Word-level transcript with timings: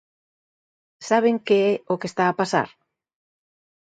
¿Saben 1.07 1.35
que 1.45 1.57
é 1.71 1.73
o 1.93 1.95
que 1.99 2.09
está 2.11 2.23
a 2.27 2.37
pasar? 2.41 2.67